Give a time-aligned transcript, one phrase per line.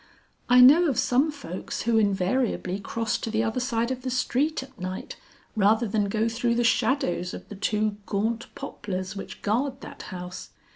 [0.49, 4.63] "I know of some folks who invariably cross to the other side of the street
[4.63, 5.15] at night,
[5.55, 10.49] rather than go through the shadows of the two gaunt poplars which guard that house.